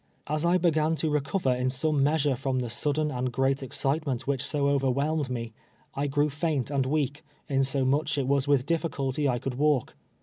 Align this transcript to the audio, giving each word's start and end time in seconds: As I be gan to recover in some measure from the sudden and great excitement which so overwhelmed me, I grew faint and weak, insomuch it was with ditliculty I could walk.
As 0.25 0.45
I 0.47 0.57
be 0.57 0.71
gan 0.71 0.95
to 0.95 1.11
recover 1.11 1.53
in 1.53 1.69
some 1.69 2.01
measure 2.01 2.35
from 2.35 2.57
the 2.57 2.71
sudden 2.71 3.11
and 3.11 3.31
great 3.31 3.61
excitement 3.61 4.25
which 4.25 4.43
so 4.43 4.67
overwhelmed 4.67 5.29
me, 5.29 5.53
I 5.93 6.07
grew 6.07 6.31
faint 6.31 6.71
and 6.71 6.87
weak, 6.87 7.23
insomuch 7.47 8.17
it 8.17 8.25
was 8.27 8.47
with 8.47 8.65
ditliculty 8.65 9.29
I 9.29 9.37
could 9.37 9.53
walk. 9.59 9.93